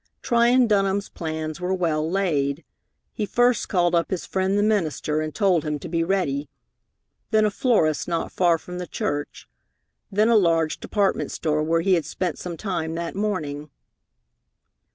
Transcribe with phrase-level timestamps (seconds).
[0.23, 2.63] Tryon Dunham's plans were well laid.
[3.13, 6.49] He first called up his friend the minister and told him to be ready;
[7.29, 9.47] then a florist not far from the church;
[10.11, 13.69] then a large department store where he had spent some time that morning.